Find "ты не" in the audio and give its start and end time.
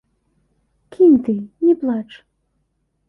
1.23-1.73